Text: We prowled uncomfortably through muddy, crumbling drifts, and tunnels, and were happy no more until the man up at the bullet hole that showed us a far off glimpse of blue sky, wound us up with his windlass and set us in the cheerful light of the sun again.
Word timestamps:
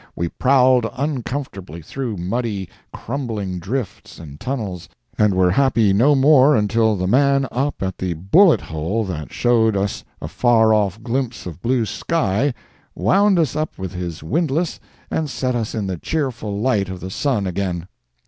We 0.15 0.29
prowled 0.29 0.87
uncomfortably 0.95 1.83
through 1.83 2.17
muddy, 2.17 2.67
crumbling 2.91 3.59
drifts, 3.59 4.17
and 4.17 4.39
tunnels, 4.39 4.89
and 5.15 5.35
were 5.35 5.51
happy 5.51 5.93
no 5.93 6.15
more 6.15 6.55
until 6.55 6.95
the 6.95 7.05
man 7.05 7.45
up 7.51 7.83
at 7.83 7.99
the 7.99 8.13
bullet 8.15 8.61
hole 8.61 9.03
that 9.05 9.31
showed 9.31 9.77
us 9.77 10.03
a 10.19 10.27
far 10.27 10.73
off 10.73 11.03
glimpse 11.03 11.45
of 11.45 11.61
blue 11.61 11.85
sky, 11.85 12.51
wound 12.95 13.37
us 13.37 13.55
up 13.55 13.77
with 13.77 13.93
his 13.93 14.23
windlass 14.23 14.79
and 15.11 15.29
set 15.29 15.53
us 15.53 15.75
in 15.75 15.85
the 15.85 15.97
cheerful 15.97 16.59
light 16.59 16.89
of 16.89 16.99
the 16.99 17.11
sun 17.11 17.45
again. 17.45 17.87